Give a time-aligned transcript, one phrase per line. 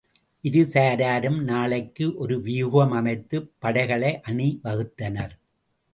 [0.41, 5.35] இரு சாராரும் நாளைக்கு ஒரு வியூகம் அமைத்துப் படைகளை அணி வகுத்தனர்.